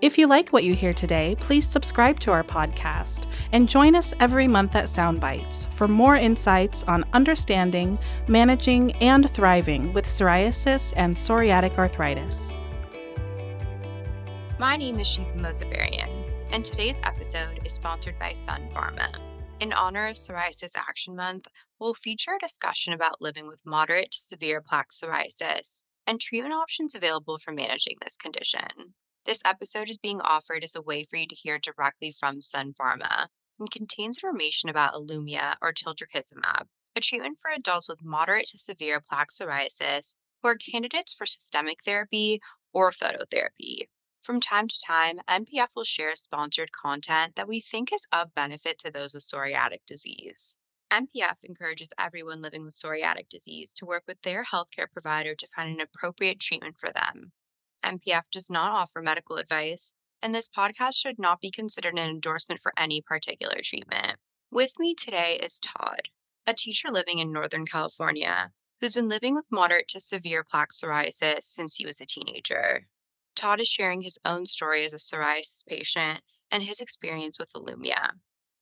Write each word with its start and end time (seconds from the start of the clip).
If 0.00 0.18
you 0.18 0.26
like 0.26 0.50
what 0.50 0.64
you 0.64 0.74
hear 0.74 0.92
today, 0.92 1.36
please 1.38 1.68
subscribe 1.68 2.20
to 2.20 2.32
our 2.32 2.42
podcast 2.42 3.26
and 3.52 3.68
join 3.68 3.94
us 3.94 4.14
every 4.20 4.48
month 4.48 4.74
at 4.74 4.86
Soundbites 4.86 5.72
for 5.72 5.86
more 5.88 6.16
insights 6.16 6.82
on 6.84 7.04
understanding, 7.12 7.98
managing, 8.28 8.92
and 8.96 9.30
thriving 9.30 9.92
with 9.92 10.06
psoriasis 10.06 10.92
and 10.96 11.14
psoriatic 11.14 11.78
arthritis. 11.78 12.56
My 14.58 14.76
name 14.76 14.98
is 14.98 15.08
Shiva 15.08 15.34
Mozavarian, 15.36 16.24
and 16.52 16.64
today's 16.64 17.00
episode 17.04 17.60
is 17.64 17.72
sponsored 17.72 18.18
by 18.18 18.32
Sun 18.32 18.68
Pharma. 18.72 19.08
In 19.60 19.72
honor 19.72 20.06
of 20.08 20.16
Psoriasis 20.16 20.76
Action 20.76 21.14
Month, 21.14 21.46
we'll 21.78 21.94
feature 21.94 22.34
a 22.34 22.38
discussion 22.38 22.92
about 22.92 23.20
living 23.20 23.46
with 23.46 23.62
moderate 23.64 24.10
to 24.10 24.18
severe 24.18 24.60
plaque 24.60 24.90
psoriasis 24.90 25.84
and 26.06 26.20
treatment 26.20 26.54
options 26.54 26.94
available 26.94 27.38
for 27.38 27.52
managing 27.52 27.96
this 28.02 28.16
condition. 28.16 28.94
This 29.24 29.42
episode 29.44 29.88
is 29.88 29.98
being 29.98 30.20
offered 30.20 30.64
as 30.64 30.74
a 30.74 30.82
way 30.82 31.04
for 31.04 31.16
you 31.16 31.28
to 31.28 31.34
hear 31.36 31.56
directly 31.56 32.10
from 32.10 32.42
Sun 32.42 32.74
Pharma 32.74 33.28
and 33.60 33.70
contains 33.70 34.18
information 34.18 34.68
about 34.68 34.94
Ilumya 34.94 35.56
or 35.62 35.72
tildrakizumab, 35.72 36.66
a 36.96 37.00
treatment 37.00 37.38
for 37.38 37.52
adults 37.52 37.88
with 37.88 38.02
moderate 38.02 38.48
to 38.48 38.58
severe 38.58 39.00
plaque 39.00 39.30
psoriasis 39.30 40.16
who 40.42 40.48
are 40.48 40.56
candidates 40.56 41.12
for 41.12 41.24
systemic 41.24 41.84
therapy 41.84 42.40
or 42.72 42.90
phototherapy. 42.90 43.88
From 44.22 44.40
time 44.40 44.66
to 44.66 44.80
time, 44.84 45.20
NPF 45.28 45.76
will 45.76 45.84
share 45.84 46.16
sponsored 46.16 46.72
content 46.72 47.36
that 47.36 47.46
we 47.46 47.60
think 47.60 47.92
is 47.92 48.08
of 48.10 48.34
benefit 48.34 48.76
to 48.78 48.90
those 48.90 49.14
with 49.14 49.22
psoriatic 49.22 49.86
disease. 49.86 50.56
NPF 50.90 51.44
encourages 51.44 51.92
everyone 51.96 52.42
living 52.42 52.64
with 52.64 52.74
psoriatic 52.74 53.28
disease 53.28 53.72
to 53.74 53.86
work 53.86 54.02
with 54.08 54.20
their 54.22 54.42
healthcare 54.42 54.90
provider 54.90 55.36
to 55.36 55.46
find 55.46 55.72
an 55.72 55.80
appropriate 55.80 56.40
treatment 56.40 56.76
for 56.76 56.90
them. 56.90 57.32
NPF 57.82 58.30
does 58.30 58.48
not 58.48 58.72
offer 58.72 59.02
medical 59.02 59.36
advice, 59.36 59.96
and 60.22 60.34
this 60.34 60.48
podcast 60.48 61.00
should 61.00 61.18
not 61.18 61.40
be 61.40 61.50
considered 61.50 61.94
an 61.94 62.08
endorsement 62.08 62.60
for 62.60 62.72
any 62.76 63.02
particular 63.02 63.60
treatment. 63.60 64.18
With 64.52 64.78
me 64.78 64.94
today 64.94 65.40
is 65.42 65.58
Todd, 65.58 66.08
a 66.46 66.54
teacher 66.54 66.90
living 66.90 67.18
in 67.18 67.32
Northern 67.32 67.66
California 67.66 68.52
who's 68.80 68.94
been 68.94 69.08
living 69.08 69.34
with 69.34 69.50
moderate 69.50 69.88
to 69.88 70.00
severe 70.00 70.44
plaque 70.44 70.70
psoriasis 70.70 71.42
since 71.42 71.76
he 71.76 71.86
was 71.86 72.00
a 72.00 72.06
teenager. 72.06 72.86
Todd 73.34 73.60
is 73.60 73.68
sharing 73.68 74.02
his 74.02 74.18
own 74.24 74.46
story 74.46 74.84
as 74.84 74.92
a 74.92 74.98
psoriasis 74.98 75.66
patient 75.66 76.20
and 76.50 76.62
his 76.62 76.80
experience 76.80 77.38
with 77.38 77.52
Ilumya. 77.52 78.12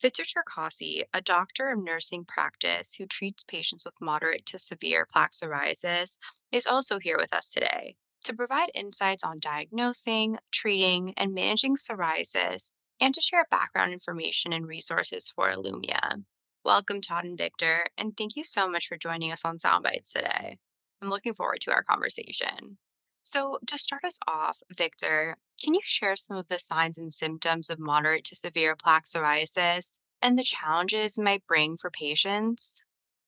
Victor 0.00 0.22
Czerkasij, 0.22 1.02
a 1.12 1.20
doctor 1.20 1.68
of 1.68 1.78
nursing 1.78 2.24
practice 2.24 2.94
who 2.94 3.06
treats 3.06 3.44
patients 3.44 3.84
with 3.84 4.00
moderate 4.00 4.46
to 4.46 4.58
severe 4.58 5.04
plaque 5.04 5.32
psoriasis, 5.32 6.18
is 6.52 6.66
also 6.66 6.98
here 6.98 7.18
with 7.18 7.34
us 7.34 7.52
today 7.52 7.96
to 8.30 8.36
provide 8.36 8.70
insights 8.74 9.24
on 9.24 9.40
diagnosing, 9.40 10.36
treating, 10.52 11.12
and 11.16 11.34
managing 11.34 11.74
psoriasis, 11.74 12.70
and 13.00 13.12
to 13.12 13.20
share 13.20 13.44
background 13.50 13.92
information 13.92 14.52
and 14.52 14.68
resources 14.68 15.32
for 15.34 15.50
Ilumya. 15.50 16.22
Welcome, 16.64 17.00
Todd 17.00 17.24
and 17.24 17.36
Victor, 17.36 17.84
and 17.98 18.16
thank 18.16 18.36
you 18.36 18.44
so 18.44 18.70
much 18.70 18.86
for 18.86 18.96
joining 18.96 19.32
us 19.32 19.44
on 19.44 19.56
Soundbites 19.56 20.12
today. 20.12 20.56
I'm 21.02 21.08
looking 21.08 21.34
forward 21.34 21.60
to 21.62 21.72
our 21.72 21.82
conversation. 21.82 22.78
So, 23.24 23.58
to 23.66 23.76
start 23.76 24.04
us 24.04 24.18
off, 24.28 24.60
Victor, 24.76 25.36
can 25.60 25.74
you 25.74 25.80
share 25.82 26.14
some 26.14 26.36
of 26.36 26.46
the 26.46 26.60
signs 26.60 26.98
and 26.98 27.12
symptoms 27.12 27.68
of 27.68 27.80
moderate 27.80 28.26
to 28.26 28.36
severe 28.36 28.76
plaque 28.76 29.06
psoriasis 29.06 29.98
and 30.22 30.38
the 30.38 30.44
challenges 30.44 31.18
it 31.18 31.22
might 31.22 31.44
bring 31.48 31.76
for 31.76 31.90
patients? 31.90 32.80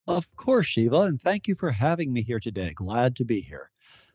Of 0.07 0.33
course, 0.37 0.67
Shiva, 0.67 1.01
and 1.01 1.21
thank 1.21 1.49
you 1.49 1.57
for 1.57 1.73
having 1.73 2.13
me 2.13 2.23
here 2.23 2.39
today. 2.39 2.73
Glad 2.73 3.17
to 3.17 3.25
be 3.25 3.41
here. 3.41 3.72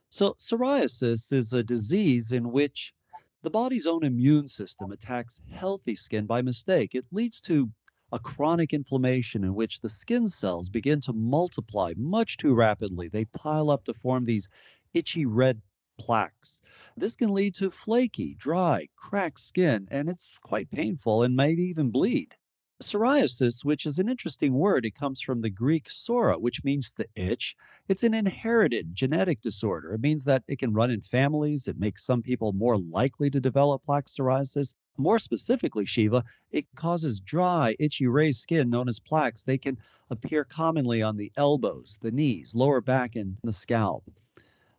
So, 0.09 0.35
psoriasis 0.40 1.34
is 1.34 1.51
a 1.51 1.63
disease 1.63 2.31
in 2.31 2.51
which 2.51 2.94
the 3.41 3.50
body's 3.50 3.85
own 3.85 4.06
immune 4.06 4.47
system 4.47 4.91
attacks 4.91 5.41
healthy 5.51 5.95
skin 5.95 6.25
by 6.25 6.41
mistake. 6.41 6.95
It 6.95 7.06
leads 7.12 7.41
to 7.41 7.72
a 8.13 8.19
chronic 8.19 8.73
inflammation 8.73 9.44
in 9.44 9.53
which 9.53 9.81
the 9.81 9.90
skin 9.90 10.29
cells 10.29 10.69
begin 10.69 11.01
to 11.01 11.13
multiply 11.13 11.94
much 11.97 12.38
too 12.38 12.56
rapidly. 12.56 13.09
They 13.09 13.25
pile 13.25 13.69
up 13.69 13.84
to 13.84 13.94
form 13.94 14.23
these 14.23 14.47
itchy 14.94 15.25
red 15.25 15.62
plaques. 16.00 16.62
This 16.96 17.17
can 17.17 17.34
lead 17.34 17.56
to 17.56 17.69
flaky, 17.69 18.34
dry, 18.35 18.88
cracked 18.96 19.41
skin, 19.41 19.90
and 19.91 20.09
it's 20.09 20.40
quite 20.40 20.72
painful 20.72 21.23
and 21.23 21.35
may 21.35 21.51
even 21.51 21.91
bleed. 21.91 22.34
Psoriasis, 22.79 23.65
which 23.65 23.88
is 23.88 23.97
an 23.97 24.07
interesting 24.07 24.53
word, 24.53 24.85
it 24.85 24.93
comes 24.93 25.19
from 25.19 25.41
the 25.41 25.49
Greek 25.49 25.89
psora, 25.89 26.39
which 26.39 26.63
means 26.63 26.93
the 26.93 27.07
itch. 27.15 27.55
It's 27.88 28.03
an 28.03 28.13
inherited 28.13 28.93
genetic 28.93 29.41
disorder. 29.41 29.93
It 29.93 30.01
means 30.01 30.25
that 30.25 30.43
it 30.47 30.59
can 30.59 30.73
run 30.73 30.91
in 30.91 31.01
families. 31.01 31.67
It 31.67 31.79
makes 31.79 32.05
some 32.05 32.21
people 32.21 32.53
more 32.53 32.77
likely 32.77 33.31
to 33.31 33.39
develop 33.39 33.83
plaque 33.83 34.05
psoriasis. 34.05 34.75
More 34.95 35.17
specifically, 35.17 35.85
Shiva, 35.85 36.23
it 36.51 36.67
causes 36.75 37.19
dry, 37.19 37.75
itchy 37.79 38.07
raised 38.07 38.41
skin 38.41 38.69
known 38.69 38.87
as 38.87 38.99
plaques. 38.99 39.43
They 39.43 39.57
can 39.57 39.79
appear 40.11 40.43
commonly 40.43 41.01
on 41.01 41.17
the 41.17 41.31
elbows, 41.35 41.97
the 42.01 42.11
knees, 42.11 42.53
lower 42.53 42.81
back, 42.81 43.16
and 43.16 43.37
the 43.43 43.53
scalp. 43.53 44.03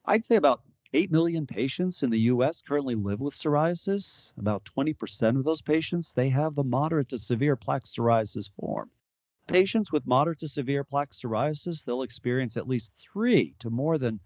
I'd 0.05 0.25
say 0.25 0.37
about 0.37 0.63
8 0.95 1.13
million 1.13 1.47
patients 1.47 2.03
in 2.03 2.09
the 2.09 2.21
US 2.33 2.63
currently 2.63 2.95
live 2.95 3.21
with 3.21 3.35
psoriasis. 3.35 4.33
About 4.39 4.65
20% 4.65 5.37
of 5.37 5.45
those 5.45 5.61
patients, 5.61 6.15
they 6.15 6.31
have 6.31 6.55
the 6.55 6.65
moderate 6.65 7.11
to 7.11 7.19
severe 7.19 7.57
plaque 7.57 7.85
psoriasis 7.85 8.51
form. 8.59 8.91
Patients 9.47 9.93
with 9.93 10.07
moderate 10.07 10.39
to 10.39 10.49
severe 10.49 10.85
plaque 10.85 11.11
psoriasis, 11.11 11.85
they'll 11.85 12.01
experience 12.01 12.57
at 12.57 12.67
least 12.67 13.07
3 13.13 13.55
to 13.59 13.69
more 13.69 13.99
than 13.99 14.21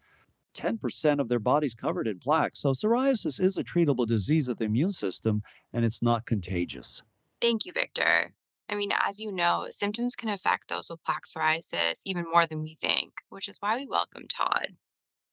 10% 0.55 1.19
of 1.19 1.28
their 1.28 1.41
bodies 1.41 1.75
covered 1.75 2.06
in 2.06 2.21
plaque. 2.21 2.55
So 2.55 2.71
psoriasis 2.71 3.41
is 3.41 3.59
a 3.59 3.65
treatable 3.65 4.06
disease 4.06 4.47
of 4.47 4.59
the 4.59 4.67
immune 4.67 4.93
system 4.93 5.43
and 5.73 5.84
it's 5.84 6.03
not 6.03 6.27
contagious. 6.27 7.03
Thank 7.41 7.67
you, 7.67 7.73
Victor. 7.73 8.33
I 8.69 8.77
mean, 8.77 8.93
as 9.05 9.21
you 9.21 9.33
know, 9.33 9.67
symptoms 9.71 10.15
can 10.15 10.29
affect 10.29 10.69
those 10.69 10.91
with 10.91 11.03
plaque 11.03 11.25
psoriasis 11.25 12.03
even 12.06 12.25
more 12.31 12.47
than 12.47 12.62
we 12.62 12.75
think, 12.75 13.15
which 13.31 13.49
is 13.49 13.56
why 13.59 13.77
we 13.77 13.87
welcome 13.89 14.29
Todd. 14.29 14.77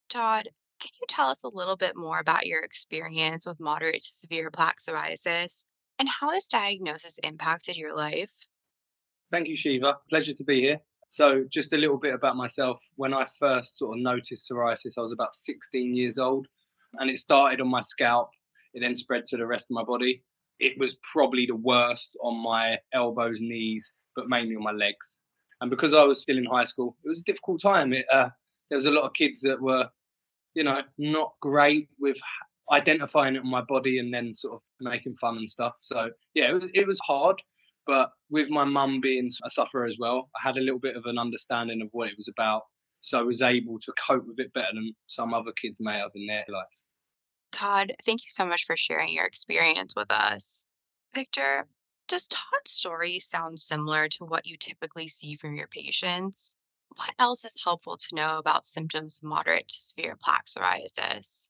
Todd, 0.10 0.50
can 0.80 0.92
you 1.00 1.06
tell 1.08 1.30
us 1.30 1.44
a 1.44 1.50
little 1.50 1.76
bit 1.76 1.94
more 1.96 2.20
about 2.20 2.48
your 2.48 2.64
experience 2.64 3.46
with 3.46 3.60
moderate 3.60 4.02
to 4.02 4.16
severe 4.16 4.50
plaque 4.50 4.78
psoriasis 4.78 5.66
and 6.00 6.08
how 6.08 6.30
this 6.30 6.48
diagnosis 6.48 7.20
impacted 7.24 7.76
your 7.76 7.94
life? 7.94 8.32
Thank 9.32 9.48
you, 9.48 9.56
Shiva. 9.56 9.98
Pleasure 10.10 10.34
to 10.34 10.44
be 10.44 10.62
here. 10.62 10.80
So, 11.08 11.44
just 11.50 11.74
a 11.74 11.78
little 11.78 11.98
bit 11.98 12.14
about 12.14 12.36
myself. 12.36 12.82
When 12.96 13.14
I 13.14 13.26
first 13.38 13.78
sort 13.78 13.98
of 13.98 14.04
noticed 14.04 14.50
psoriasis, 14.50 14.94
I 14.98 15.02
was 15.02 15.12
about 15.12 15.36
16 15.36 15.94
years 15.94 16.18
old, 16.18 16.48
and 16.94 17.10
it 17.10 17.18
started 17.18 17.62
on 17.62 17.68
my 17.68 17.82
scalp. 17.82 18.30
It 18.74 18.82
then 18.82 18.96
spread 18.96 19.26
to 19.28 19.38
the 19.38 19.48
rest 19.48 19.70
of 19.70 19.76
my 19.76 19.84
body. 19.84 20.24
It 20.60 20.78
was 20.78 20.98
probably 21.12 21.46
the 21.46 21.56
worst 21.56 22.16
on 22.22 22.38
my 22.38 22.78
elbows, 22.94 23.40
knees, 23.42 23.94
but 24.16 24.30
mainly 24.30 24.56
on 24.56 24.64
my 24.64 24.72
legs. 24.72 25.22
And 25.62 25.70
because 25.70 25.94
I 25.94 26.04
was 26.04 26.22
still 26.22 26.38
in 26.38 26.46
high 26.46 26.66
school, 26.66 26.96
it 27.04 27.10
was 27.10 27.20
a 27.20 27.24
difficult 27.24 27.62
time. 27.62 27.92
It, 27.94 28.06
uh, 28.12 28.30
there 28.70 28.78
was 28.78 28.86
a 28.86 28.92
lot 28.92 29.06
of 29.06 29.14
kids 29.14 29.42
that 29.42 29.60
were 29.60 29.90
you 30.54 30.64
know, 30.64 30.82
not 30.98 31.34
great 31.42 31.90
with 32.00 32.18
identifying 32.72 33.36
it 33.36 33.40
on 33.40 33.50
my 33.50 33.62
body 33.62 34.00
and 34.00 34.14
then 34.14 34.34
sort 34.36 34.56
of 34.56 34.62
making 34.80 35.16
fun 35.16 35.38
and 35.38 35.50
stuff. 35.50 35.74
So 35.80 36.10
yeah, 36.34 36.50
it 36.50 36.54
was 36.54 36.70
it 36.74 36.88
was 36.88 37.00
hard, 37.06 37.42
but 37.88 38.12
with 38.30 38.50
my 38.50 38.64
mum 38.64 39.02
being 39.02 39.32
a 39.46 39.50
sufferer 39.50 39.86
as 39.86 39.98
well, 40.00 40.30
I 40.38 40.48
had 40.48 40.58
a 40.58 40.62
little 40.62 40.80
bit 40.80 40.96
of 40.96 41.06
an 41.06 41.18
understanding 41.18 41.82
of 41.82 41.90
what 41.92 42.10
it 42.10 42.18
was 42.18 42.28
about. 42.28 42.64
So 43.02 43.20
I 43.20 43.24
was 43.24 43.42
able 43.42 43.80
to 43.80 43.94
cope 44.08 44.26
with 44.28 44.40
it 44.40 44.54
better 44.54 44.74
than 44.74 44.94
some 45.08 45.34
other 45.34 45.52
kids 45.54 45.78
may 45.80 45.98
have 45.98 46.12
in 46.16 46.28
their 46.28 46.46
life. 46.50 46.68
Todd, 47.52 47.94
thank 48.04 48.22
you 48.22 48.30
so 48.30 48.46
much 48.46 48.66
for 48.66 48.76
sharing 48.76 49.10
your 49.14 49.26
experience 49.26 49.96
with 49.96 50.12
us. 50.12 50.68
Victor, 51.14 51.66
does 52.08 52.28
Todd's 52.28 52.72
story 52.72 53.20
sound 53.20 53.60
similar 53.60 54.08
to 54.10 54.26
what 54.26 54.46
you 54.46 54.58
typically 54.58 55.08
see 55.08 55.36
from 55.36 55.56
your 55.56 55.68
patients? 55.68 56.56
What 56.96 57.14
else 57.20 57.46
is 57.46 57.64
helpful 57.64 57.98
to 57.98 58.16
know 58.16 58.38
about 58.38 58.66
symptoms 58.66 59.20
of 59.20 59.30
moderate 59.30 59.68
to 59.68 59.82
severe 59.82 60.16
plaque 60.16 60.46
psoriasis? 60.46 61.48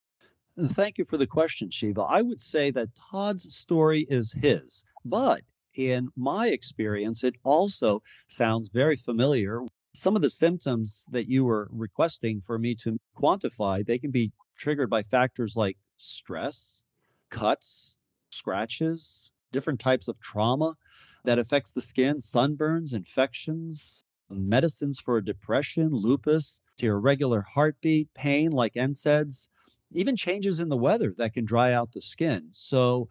Uh, 0.57 0.67
thank 0.67 0.97
you 0.97 1.05
for 1.05 1.17
the 1.17 1.27
question, 1.27 1.69
Shiva. 1.69 2.01
I 2.01 2.21
would 2.21 2.41
say 2.41 2.71
that 2.71 2.93
Todd's 2.95 3.55
story 3.55 4.05
is 4.09 4.33
his, 4.33 4.83
but 5.05 5.43
in 5.75 6.09
my 6.15 6.49
experience, 6.49 7.23
it 7.23 7.35
also 7.43 8.03
sounds 8.27 8.69
very 8.69 8.95
familiar. 8.95 9.61
Some 9.93 10.15
of 10.15 10.21
the 10.21 10.29
symptoms 10.29 11.05
that 11.11 11.29
you 11.29 11.45
were 11.45 11.69
requesting 11.71 12.41
for 12.41 12.59
me 12.59 12.75
to 12.75 12.99
quantify, 13.17 13.85
they 13.85 13.97
can 13.97 14.11
be 14.11 14.31
triggered 14.57 14.89
by 14.89 15.03
factors 15.03 15.55
like 15.55 15.77
stress, 15.95 16.83
cuts, 17.29 17.95
scratches, 18.29 19.31
different 19.51 19.79
types 19.79 20.07
of 20.07 20.19
trauma 20.19 20.75
that 21.23 21.39
affects 21.39 21.71
the 21.71 21.81
skin, 21.81 22.17
sunburns, 22.17 22.93
infections, 22.93 24.03
medicines 24.29 24.99
for 24.99 25.21
depression, 25.21 25.89
lupus. 25.91 26.61
to 26.77 26.87
irregular 26.87 27.41
heartbeat, 27.41 28.13
pain 28.13 28.51
like 28.51 28.73
NSAIDs, 28.73 29.49
even 29.91 30.15
changes 30.15 30.59
in 30.59 30.69
the 30.69 30.77
weather 30.77 31.13
that 31.17 31.33
can 31.33 31.45
dry 31.45 31.73
out 31.73 31.91
the 31.91 32.01
skin. 32.01 32.47
So, 32.51 33.07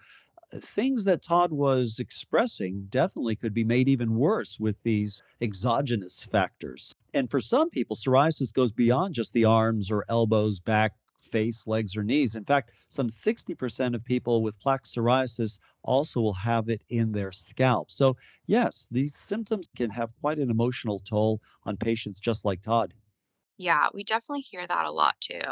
uh, 0.52 0.58
things 0.58 1.04
that 1.04 1.22
Todd 1.22 1.52
was 1.52 1.98
expressing 1.98 2.86
definitely 2.88 3.36
could 3.36 3.52
be 3.52 3.64
made 3.64 3.88
even 3.88 4.14
worse 4.14 4.58
with 4.58 4.82
these 4.82 5.22
exogenous 5.40 6.24
factors. 6.24 6.94
And 7.12 7.30
for 7.30 7.40
some 7.40 7.68
people, 7.70 7.96
psoriasis 7.96 8.52
goes 8.52 8.72
beyond 8.72 9.14
just 9.14 9.32
the 9.32 9.44
arms 9.44 9.90
or 9.90 10.04
elbows, 10.08 10.60
back, 10.60 10.94
face, 11.18 11.66
legs, 11.66 11.96
or 11.96 12.02
knees. 12.04 12.34
In 12.34 12.44
fact, 12.44 12.72
some 12.88 13.10
60% 13.10 13.94
of 13.94 14.04
people 14.04 14.42
with 14.42 14.58
plaque 14.60 14.84
psoriasis 14.84 15.58
also 15.82 16.20
will 16.20 16.32
have 16.34 16.68
it 16.68 16.82
in 16.88 17.12
their 17.12 17.32
scalp. 17.32 17.90
So, 17.90 18.16
yes, 18.46 18.88
these 18.90 19.14
symptoms 19.14 19.68
can 19.76 19.90
have 19.90 20.18
quite 20.20 20.38
an 20.38 20.50
emotional 20.50 20.98
toll 21.00 21.40
on 21.64 21.76
patients 21.76 22.20
just 22.20 22.44
like 22.44 22.62
Todd. 22.62 22.94
Yeah, 23.58 23.88
we 23.92 24.04
definitely 24.04 24.40
hear 24.40 24.66
that 24.66 24.86
a 24.86 24.90
lot 24.90 25.20
too. 25.20 25.42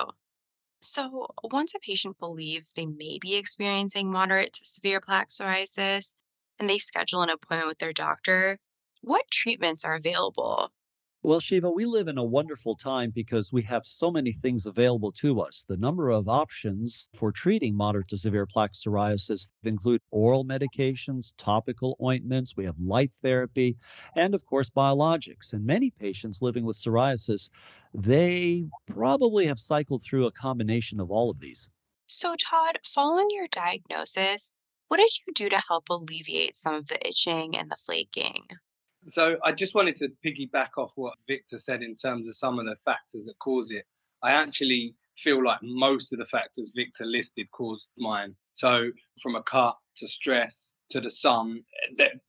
So, 0.80 1.28
once 1.42 1.74
a 1.74 1.80
patient 1.80 2.18
believes 2.18 2.72
they 2.72 2.86
may 2.86 3.18
be 3.20 3.36
experiencing 3.36 4.10
moderate 4.10 4.54
to 4.54 4.64
severe 4.64 5.00
plaque 5.02 5.28
psoriasis 5.28 6.14
and 6.58 6.70
they 6.70 6.78
schedule 6.78 7.22
an 7.22 7.30
appointment 7.30 7.68
with 7.68 7.78
their 7.78 7.92
doctor, 7.92 8.58
what 9.02 9.30
treatments 9.30 9.84
are 9.84 9.96
available? 9.96 10.72
Well, 11.26 11.40
Shiva, 11.40 11.68
we 11.68 11.86
live 11.86 12.06
in 12.06 12.18
a 12.18 12.24
wonderful 12.24 12.76
time 12.76 13.10
because 13.10 13.52
we 13.52 13.60
have 13.62 13.84
so 13.84 14.12
many 14.12 14.30
things 14.30 14.64
available 14.64 15.10
to 15.14 15.40
us. 15.40 15.64
The 15.68 15.76
number 15.76 16.10
of 16.10 16.28
options 16.28 17.08
for 17.16 17.32
treating 17.32 17.74
moderate 17.74 18.06
to 18.10 18.16
severe 18.16 18.46
plaque 18.46 18.74
psoriasis 18.74 19.50
include 19.64 20.02
oral 20.12 20.44
medications, 20.44 21.34
topical 21.36 21.96
ointments, 22.00 22.56
we 22.56 22.64
have 22.64 22.78
light 22.78 23.12
therapy, 23.12 23.76
and 24.14 24.36
of 24.36 24.46
course, 24.46 24.70
biologics. 24.70 25.52
And 25.52 25.66
many 25.66 25.90
patients 25.90 26.42
living 26.42 26.64
with 26.64 26.76
psoriasis, 26.76 27.50
they 27.92 28.64
probably 28.86 29.46
have 29.46 29.58
cycled 29.58 30.04
through 30.04 30.26
a 30.26 30.30
combination 30.30 31.00
of 31.00 31.10
all 31.10 31.28
of 31.28 31.40
these. 31.40 31.68
So, 32.06 32.36
Todd, 32.36 32.78
following 32.84 33.26
your 33.30 33.48
diagnosis, 33.48 34.52
what 34.86 34.98
did 34.98 35.10
you 35.26 35.32
do 35.34 35.48
to 35.48 35.60
help 35.66 35.88
alleviate 35.90 36.54
some 36.54 36.74
of 36.74 36.86
the 36.86 37.04
itching 37.04 37.56
and 37.58 37.68
the 37.68 37.74
flaking? 37.84 38.44
So 39.08 39.36
I 39.44 39.52
just 39.52 39.74
wanted 39.74 39.96
to 39.96 40.08
piggyback 40.24 40.70
off 40.78 40.92
what 40.96 41.14
Victor 41.28 41.58
said 41.58 41.82
in 41.82 41.94
terms 41.94 42.28
of 42.28 42.36
some 42.36 42.58
of 42.58 42.66
the 42.66 42.76
factors 42.84 43.24
that 43.24 43.38
cause 43.38 43.70
it. 43.70 43.84
I 44.22 44.32
actually 44.32 44.94
feel 45.16 45.44
like 45.44 45.60
most 45.62 46.12
of 46.12 46.18
the 46.18 46.26
factors 46.26 46.72
Victor 46.74 47.04
listed 47.04 47.50
caused 47.52 47.86
mine. 47.98 48.34
So 48.54 48.90
from 49.22 49.36
a 49.36 49.42
cut 49.42 49.76
to 49.98 50.08
stress 50.08 50.74
to 50.90 51.00
the 51.00 51.10
sun, 51.10 51.62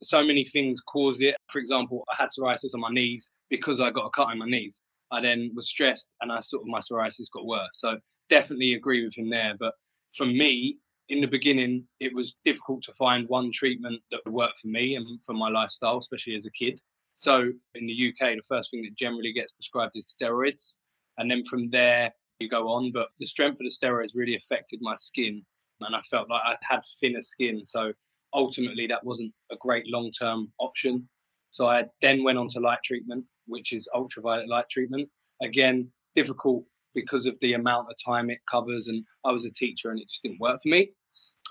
so 0.02 0.24
many 0.24 0.44
things 0.44 0.82
cause 0.82 1.22
it. 1.22 1.36
For 1.48 1.60
example, 1.60 2.04
I 2.12 2.16
had 2.16 2.30
psoriasis 2.30 2.76
on 2.76 2.82
my 2.82 2.92
knees 2.92 3.32
because 3.50 3.80
I 3.80 3.90
got 3.90 4.06
a 4.06 4.10
cut 4.12 4.28
on 4.28 4.38
my 4.38 4.46
knees. 4.46 4.82
I 5.12 5.22
then 5.22 5.52
was 5.56 5.70
stressed 5.70 6.10
and 6.22 6.32
I 6.32 6.42
sort 6.42 6.64
of 6.64 6.68
my 6.68 6.80
psoriasis 6.80 7.32
got 7.34 7.46
worse. 7.46 7.70
So 7.74 7.98
definitely 8.30 8.74
agree 8.74 9.04
with 9.04 9.18
him 9.18 9.30
there. 9.30 9.54
But 9.60 9.74
for 10.16 10.26
me, 10.26 10.78
in 11.10 11.22
the 11.22 11.28
beginning, 11.28 11.88
it 12.00 12.14
was 12.14 12.36
difficult 12.44 12.84
to 12.84 12.94
find 12.94 13.28
one 13.30 13.52
treatment 13.52 14.02
that 14.12 14.20
would 14.26 14.34
work 14.34 14.52
for 14.62 14.68
me 14.68 14.96
and 14.96 15.24
for 15.24 15.34
my 15.34 15.50
lifestyle, 15.50 15.98
especially 15.98 16.36
as 16.36 16.46
a 16.46 16.52
kid. 16.52 16.82
So 17.16 17.50
in 17.76 17.88
the 17.88 18.10
UK, 18.10 18.36
the 18.36 18.44
first 18.48 18.72
thing 18.72 18.84
that 18.84 18.96
generally 18.96 19.34
gets 19.34 19.54
prescribed 19.54 19.94
is 19.96 20.16
steroids. 20.22 20.76
And 21.18 21.32
then 21.32 21.44
from 21.46 21.70
there, 21.70 22.12
you 22.40 22.50
go 22.50 22.70
on. 22.70 22.92
But 22.92 23.08
the 23.20 23.26
strength 23.26 23.60
of 23.60 23.66
the 23.66 23.88
steroids 23.88 24.16
really 24.16 24.36
affected 24.36 24.80
my 24.82 24.96
skin. 24.96 25.44
And 25.82 25.96
I 25.96 26.02
felt 26.02 26.30
like 26.30 26.42
I 26.46 26.56
had 26.62 26.82
thinner 27.00 27.22
skin. 27.22 27.66
So 27.66 27.94
ultimately, 28.34 28.86
that 28.88 29.04
wasn't 29.04 29.34
a 29.52 29.56
great 29.56 29.88
long 29.88 30.12
term 30.12 30.52
option. 30.60 31.08
So 31.52 31.68
I 31.68 31.86
then 32.02 32.24
went 32.24 32.38
on 32.38 32.50
to 32.50 32.60
light 32.60 32.84
treatment, 32.84 33.26
which 33.48 33.74
is 33.74 33.90
ultraviolet 33.96 34.50
light 34.50 34.70
treatment. 34.70 35.10
Again, 35.42 35.90
difficult 36.16 36.66
because 36.94 37.26
of 37.26 37.36
the 37.42 37.54
amount 37.54 37.88
of 37.90 37.96
time 38.04 38.30
it 38.30 38.40
covers. 38.50 38.88
And 38.88 39.04
I 39.24 39.32
was 39.32 39.46
a 39.46 39.52
teacher 39.52 39.92
and 39.92 40.00
it 40.00 40.08
just 40.10 40.22
didn't 40.22 40.40
work 40.40 40.62
for 40.62 40.70
me. 40.70 40.92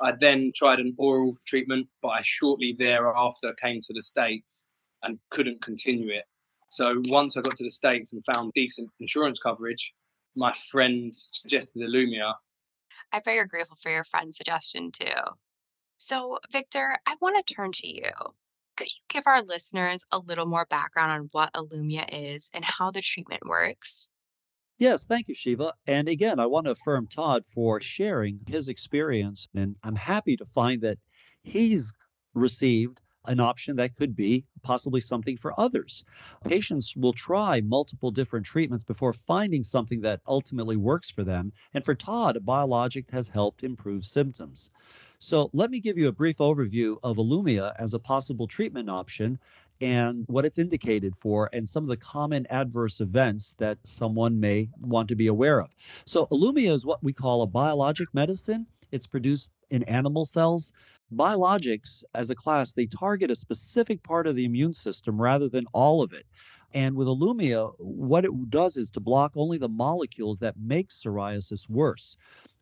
I 0.00 0.12
then 0.12 0.52
tried 0.54 0.78
an 0.78 0.94
oral 0.98 1.36
treatment, 1.46 1.88
but 2.02 2.08
I 2.08 2.20
shortly 2.22 2.74
thereafter 2.78 3.54
came 3.54 3.80
to 3.82 3.92
the 3.92 4.02
States 4.02 4.66
and 5.02 5.18
couldn't 5.30 5.62
continue 5.62 6.10
it. 6.10 6.24
So 6.70 7.00
once 7.06 7.36
I 7.36 7.40
got 7.40 7.56
to 7.56 7.64
the 7.64 7.70
States 7.70 8.12
and 8.12 8.24
found 8.34 8.52
decent 8.54 8.90
insurance 9.00 9.38
coverage, 9.38 9.94
my 10.34 10.52
friend 10.70 11.14
suggested 11.14 11.82
Ilumya. 11.82 12.34
I'm 13.12 13.22
very 13.24 13.46
grateful 13.46 13.76
for 13.76 13.90
your 13.90 14.04
friend's 14.04 14.36
suggestion 14.36 14.90
too. 14.92 15.06
So, 15.96 16.38
Victor, 16.52 16.98
I 17.06 17.16
want 17.20 17.44
to 17.46 17.54
turn 17.54 17.72
to 17.72 17.88
you. 17.88 18.10
Could 18.76 18.88
you 18.88 19.00
give 19.08 19.26
our 19.26 19.42
listeners 19.42 20.04
a 20.12 20.18
little 20.18 20.44
more 20.44 20.66
background 20.66 21.12
on 21.12 21.28
what 21.32 21.54
Ilumya 21.54 22.04
is 22.12 22.50
and 22.52 22.64
how 22.64 22.90
the 22.90 23.00
treatment 23.00 23.46
works? 23.46 24.10
Yes, 24.78 25.06
thank 25.06 25.28
you, 25.28 25.34
Shiva. 25.34 25.72
And 25.86 26.08
again, 26.08 26.38
I 26.38 26.46
want 26.46 26.66
to 26.66 26.72
affirm 26.72 27.06
Todd 27.06 27.44
for 27.46 27.80
sharing 27.80 28.40
his 28.46 28.68
experience. 28.68 29.48
And 29.54 29.76
I'm 29.82 29.96
happy 29.96 30.36
to 30.36 30.44
find 30.46 30.80
that 30.82 30.98
he's 31.42 31.92
received 32.34 33.00
an 33.26 33.40
option 33.40 33.76
that 33.76 33.94
could 33.96 34.14
be 34.14 34.44
possibly 34.62 35.00
something 35.00 35.36
for 35.36 35.58
others. 35.58 36.04
Patients 36.44 36.94
will 36.96 37.12
try 37.12 37.60
multiple 37.60 38.10
different 38.10 38.46
treatments 38.46 38.84
before 38.84 39.12
finding 39.12 39.64
something 39.64 40.00
that 40.02 40.20
ultimately 40.26 40.76
works 40.76 41.10
for 41.10 41.24
them. 41.24 41.52
And 41.74 41.84
for 41.84 41.94
Todd, 41.94 42.36
a 42.36 42.40
biologic 42.40 43.10
has 43.10 43.28
helped 43.28 43.64
improve 43.64 44.04
symptoms. 44.04 44.70
So 45.18 45.50
let 45.52 45.70
me 45.70 45.80
give 45.80 45.98
you 45.98 46.08
a 46.08 46.12
brief 46.12 46.36
overview 46.38 46.98
of 47.02 47.16
Ilumya 47.16 47.72
as 47.78 47.94
a 47.94 47.98
possible 47.98 48.46
treatment 48.46 48.90
option 48.90 49.38
and 49.80 50.24
what 50.28 50.44
it's 50.44 50.58
indicated 50.58 51.16
for 51.16 51.50
and 51.52 51.68
some 51.68 51.84
of 51.84 51.88
the 51.88 51.96
common 51.96 52.46
adverse 52.50 53.00
events 53.00 53.54
that 53.58 53.78
someone 53.84 54.40
may 54.40 54.68
want 54.80 55.08
to 55.08 55.16
be 55.16 55.26
aware 55.26 55.60
of. 55.60 55.70
So, 56.04 56.26
Ilumya 56.26 56.70
is 56.70 56.86
what 56.86 57.02
we 57.02 57.12
call 57.12 57.42
a 57.42 57.46
biologic 57.46 58.08
medicine. 58.14 58.66
It's 58.92 59.06
produced 59.06 59.50
in 59.70 59.82
animal 59.84 60.24
cells. 60.24 60.72
Biologics, 61.14 62.02
as 62.14 62.30
a 62.30 62.34
class, 62.34 62.72
they 62.72 62.86
target 62.86 63.30
a 63.30 63.36
specific 63.36 64.02
part 64.02 64.26
of 64.26 64.34
the 64.34 64.44
immune 64.44 64.72
system 64.72 65.20
rather 65.20 65.48
than 65.48 65.66
all 65.72 66.02
of 66.02 66.12
it. 66.12 66.26
And 66.74 66.96
with 66.96 67.06
Ilumya, 67.06 67.74
what 67.78 68.24
it 68.24 68.50
does 68.50 68.76
is 68.76 68.90
to 68.90 69.00
block 69.00 69.32
only 69.36 69.56
the 69.56 69.68
molecules 69.68 70.40
that 70.40 70.58
make 70.58 70.88
psoriasis 70.88 71.70
worse. 71.70 72.16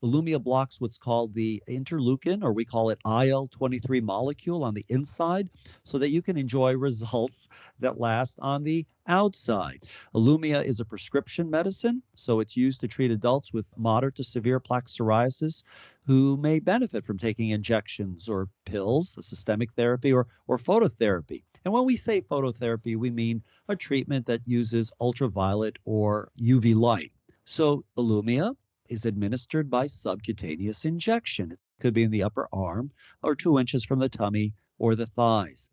Ilumya 0.04 0.38
blocks 0.38 0.82
what's 0.82 0.98
called 0.98 1.32
the 1.32 1.62
interleukin, 1.66 2.42
or 2.42 2.52
we 2.52 2.66
call 2.66 2.90
it 2.90 3.00
IL 3.06 3.48
23 3.48 4.02
molecule 4.02 4.62
on 4.62 4.74
the 4.74 4.84
inside, 4.90 5.48
so 5.82 5.96
that 5.96 6.10
you 6.10 6.20
can 6.20 6.36
enjoy 6.36 6.76
results 6.76 7.48
that 7.80 7.98
last 7.98 8.38
on 8.42 8.64
the 8.64 8.84
outside. 9.06 9.82
Ilumya 10.14 10.62
is 10.62 10.78
a 10.78 10.84
prescription 10.84 11.48
medicine, 11.48 12.02
so 12.14 12.40
it's 12.40 12.54
used 12.54 12.82
to 12.82 12.88
treat 12.88 13.10
adults 13.12 13.54
with 13.54 13.72
moderate 13.78 14.16
to 14.16 14.24
severe 14.24 14.60
plaque 14.60 14.88
psoriasis 14.88 15.62
who 16.06 16.36
may 16.36 16.60
benefit 16.60 17.02
from 17.02 17.16
taking 17.16 17.48
injections 17.48 18.28
or 18.28 18.50
pills, 18.66 19.16
a 19.16 19.22
systemic 19.22 19.72
therapy, 19.72 20.12
or, 20.12 20.26
or 20.46 20.58
phototherapy. 20.58 21.44
And 21.64 21.72
when 21.72 21.86
we 21.86 21.96
say 21.96 22.20
phototherapy, 22.20 22.94
we 22.94 23.10
mean 23.10 23.42
a 23.70 23.76
treatment 23.76 24.26
that 24.26 24.46
uses 24.46 24.92
ultraviolet 25.00 25.78
or 25.86 26.30
UV 26.38 26.74
light. 26.74 27.10
So, 27.46 27.86
Ilumya 27.96 28.54
is 28.88 29.04
administered 29.04 29.70
by 29.70 29.86
subcutaneous 29.86 30.84
injection. 30.84 31.52
It 31.52 31.58
could 31.80 31.94
be 31.94 32.02
in 32.02 32.10
the 32.10 32.22
upper 32.22 32.48
arm 32.52 32.92
or 33.22 33.34
two 33.34 33.58
inches 33.58 33.84
from 33.84 33.98
the 33.98 34.08
tummy 34.08 34.54
or 34.78 34.94
the 34.94 35.06
thighs. 35.06 35.70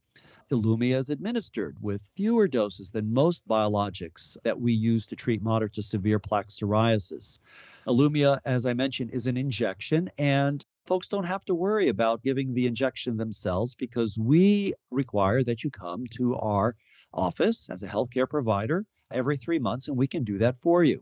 Ilumya 0.52 0.98
is 0.98 1.10
administered 1.10 1.78
with 1.82 2.10
fewer 2.14 2.46
doses 2.46 2.92
than 2.92 3.14
most 3.14 3.48
biologics 3.48 4.36
that 4.44 4.60
we 4.60 4.74
use 4.74 5.06
to 5.08 5.16
treat 5.16 5.42
moderate 5.42 5.74
to 5.74 5.82
severe 5.82 6.20
plaque 6.20 6.48
psoriasis. 6.48 7.40
Ilumya, 7.88 8.42
as 8.44 8.66
I 8.66 8.74
mentioned, 8.74 9.12
is 9.12 9.28
an 9.28 9.38
injection, 9.38 10.10
and 10.18 10.62
folks 10.86 11.08
don't 11.08 11.24
have 11.24 11.46
to 11.46 11.56
worry 11.56 11.88
about 11.88 12.24
giving 12.24 12.52
the 12.52 12.68
injection 12.68 13.16
themselves 13.16 13.76
because 13.76 14.20
we 14.20 14.74
require 14.90 15.42
that 15.42 15.64
you 15.64 15.70
come 15.70 16.06
to 16.18 16.36
our 16.36 16.76
office 17.14 17.70
as 17.70 17.82
a 17.82 17.88
healthcare 17.88 18.30
provider 18.30 18.86
every 19.10 19.38
three 19.38 19.60
months, 19.60 19.88
and 19.88 19.96
we 19.96 20.08
can 20.08 20.26
do 20.26 20.38
that 20.40 20.58
for 20.58 20.84
you. 20.84 21.02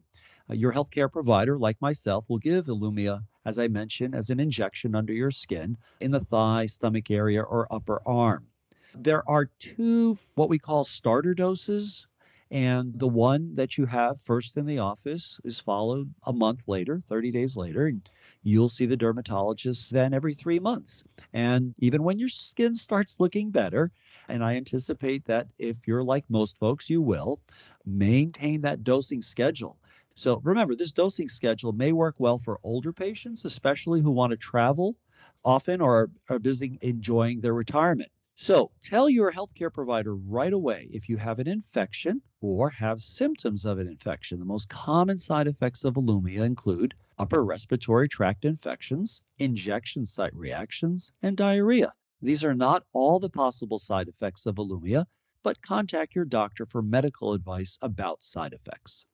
Uh, 0.50 0.56
your 0.56 0.74
healthcare 0.74 1.12
provider, 1.12 1.60
like 1.60 1.80
myself, 1.80 2.26
will 2.28 2.40
give 2.40 2.66
Ilumya, 2.66 3.24
as 3.46 3.60
I 3.60 3.68
mentioned, 3.68 4.16
as 4.16 4.32
an 4.32 4.40
injection 4.40 4.96
under 4.96 5.14
your 5.14 5.30
skin 5.30 5.78
in 6.00 6.10
the 6.10 6.20
thigh, 6.20 6.66
stomach 6.66 7.12
area, 7.12 7.44
or 7.44 7.72
upper 7.72 8.02
arm. 8.04 8.48
There 8.96 9.28
are 9.30 9.46
two 9.60 10.18
what 10.34 10.50
we 10.50 10.58
call 10.58 10.84
starter 10.84 11.36
doses, 11.36 12.08
and 12.50 12.98
the 12.98 13.08
one 13.08 13.54
that 13.54 13.78
you 13.78 13.86
have 13.86 14.20
first 14.20 14.58
in 14.58 14.66
the 14.66 14.80
office 14.80 15.40
is 15.44 15.60
followed 15.60 16.12
a 16.24 16.34
month 16.34 16.68
later, 16.68 17.00
30 17.00 17.30
days 17.30 17.56
later. 17.56 17.86
And 17.86 18.10
you'll 18.42 18.70
see 18.70 18.88
the 18.88 18.98
dermatologist 18.98 19.92
then 19.92 20.16
every 20.16 20.34
three 20.34 20.60
months. 20.60 21.04
And 21.32 21.76
even 21.78 22.02
when 22.02 22.18
your 22.18 22.28
skin 22.28 22.74
starts 22.74 23.20
looking 23.20 23.52
better, 23.52 23.92
and 24.28 24.44
I 24.44 24.56
anticipate 24.56 25.26
that 25.26 25.48
if 25.60 25.88
you're 25.88 26.04
like 26.04 26.28
most 26.28 26.58
folks, 26.58 26.90
you 26.90 27.04
will 27.04 27.40
maintain 27.86 28.62
that 28.62 28.84
dosing 28.84 29.22
schedule. 29.22 29.78
So 30.20 30.42
remember, 30.44 30.76
this 30.76 30.92
dosing 30.92 31.30
schedule 31.30 31.72
may 31.72 31.94
work 31.94 32.20
well 32.20 32.38
for 32.38 32.60
older 32.62 32.92
patients, 32.92 33.46
especially 33.46 34.02
who 34.02 34.12
want 34.12 34.32
to 34.32 34.38
travel 34.38 34.98
often 35.46 35.80
or 35.80 36.12
are 36.28 36.40
busy 36.40 36.78
enjoying 36.82 37.40
their 37.40 37.54
retirement. 37.54 38.12
So 38.36 38.72
tell 38.82 39.10
your 39.10 39.32
healthcare 39.32 39.74
provider 39.74 40.14
right 40.14 40.52
away 40.52 40.90
if 40.92 41.08
you 41.08 41.16
have 41.16 41.40
an 41.40 41.48
infection 41.48 42.22
or 42.42 42.70
have 42.70 43.02
symptoms 43.02 43.64
of 43.64 43.80
an 43.80 43.88
infection. 43.88 44.40
The 44.40 44.46
most 44.46 44.68
common 44.68 45.18
side 45.18 45.48
effects 45.48 45.86
of 45.86 45.94
Ilumya 45.94 46.44
include 46.44 46.96
upper 47.18 47.42
respiratory 47.42 48.10
tract 48.10 48.44
infections, 48.44 49.22
injection 49.38 50.06
site 50.06 50.36
reactions, 50.36 51.14
and 51.22 51.38
diarrhea. 51.38 51.94
These 52.22 52.44
are 52.44 52.54
not 52.54 52.84
all 52.94 53.20
the 53.20 53.30
possible 53.30 53.80
side 53.80 54.10
effects 54.10 54.46
of 54.46 54.56
Ilumya, 54.56 55.06
but 55.44 55.62
contact 55.62 56.14
your 56.14 56.26
doctor 56.26 56.66
for 56.66 56.82
medical 56.82 57.32
advice 57.32 57.78
about 57.82 58.22
side 58.22 58.52
effects. 58.52 59.06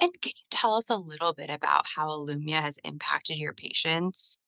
And 0.00 0.10
can 0.20 0.32
you 0.34 0.44
tell 0.50 0.74
us 0.74 0.90
a 0.90 0.96
little 0.96 1.32
bit 1.34 1.50
about 1.50 1.86
how 1.86 2.08
Ilumya 2.08 2.60
has 2.62 2.78
impacted 2.84 3.36
your 3.36 3.52
patients? 3.52 4.38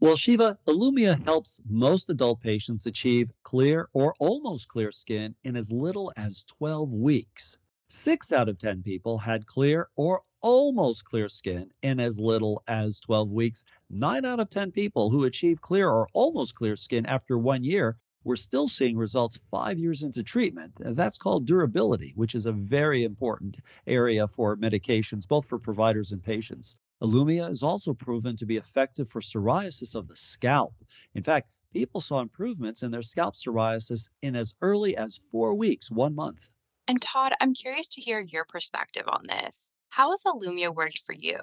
Well, 0.00 0.16
Shiva, 0.16 0.58
Ilumya 0.66 1.24
helps 1.24 1.60
most 1.68 2.08
adult 2.10 2.40
patients 2.40 2.86
achieve 2.86 3.32
clear 3.42 3.88
or 3.92 4.14
almost 4.18 4.68
clear 4.68 4.92
skin 4.92 5.34
in 5.44 5.56
as 5.56 5.70
little 5.72 6.12
as 6.16 6.44
12 6.44 6.92
weeks. 6.92 7.58
Six 7.88 8.32
out 8.32 8.48
of 8.48 8.58
10 8.58 8.82
people 8.82 9.18
had 9.18 9.46
clear 9.46 9.88
or 9.96 10.22
almost 10.40 11.04
clear 11.04 11.28
skin 11.28 11.70
in 11.82 12.00
as 12.00 12.20
little 12.20 12.62
as 12.66 13.00
12 13.00 13.30
weeks. 13.30 13.64
Nine 13.90 14.24
out 14.24 14.40
of 14.40 14.50
10 14.50 14.72
people 14.72 15.10
who 15.10 15.24
achieve 15.24 15.60
clear 15.60 15.88
or 15.90 16.08
almost 16.12 16.54
clear 16.54 16.76
skin 16.76 17.06
after 17.06 17.38
one 17.38 17.64
year 17.64 17.98
were 18.24 18.36
still 18.36 18.66
seeing 18.66 18.96
results 18.96 19.36
five 19.36 19.78
years 19.78 20.02
into 20.02 20.22
treatment. 20.22 20.72
That's 20.80 21.18
called 21.18 21.46
durability, 21.46 22.12
which 22.16 22.34
is 22.34 22.46
a 22.46 22.52
very 22.52 23.04
important 23.04 23.56
area 23.86 24.26
for 24.26 24.56
medications, 24.56 25.28
both 25.28 25.46
for 25.46 25.58
providers 25.58 26.12
and 26.12 26.22
patients. 26.22 26.76
Ilumya 27.02 27.50
is 27.50 27.62
also 27.62 27.92
proven 27.92 28.36
to 28.38 28.46
be 28.46 28.56
effective 28.56 29.08
for 29.08 29.20
psoriasis 29.20 29.94
of 29.94 30.08
the 30.08 30.16
scalp. 30.16 30.74
In 31.14 31.22
fact, 31.22 31.50
people 31.72 32.00
saw 32.00 32.20
improvements 32.20 32.82
in 32.82 32.90
their 32.90 33.02
scalp 33.02 33.34
psoriasis 33.34 34.08
in 34.22 34.36
as 34.36 34.54
early 34.62 34.96
as 34.96 35.18
four 35.18 35.54
weeks, 35.54 35.90
one 35.90 36.14
month. 36.14 36.48
And 36.88 37.00
Todd, 37.02 37.34
I'm 37.40 37.54
curious 37.54 37.88
to 37.90 38.00
hear 38.00 38.20
your 38.20 38.44
perspective 38.44 39.04
on 39.08 39.22
this. 39.28 39.70
How 39.90 40.10
has 40.10 40.24
Ilumya 40.24 40.74
worked 40.74 40.98
for 40.98 41.14
you? 41.14 41.36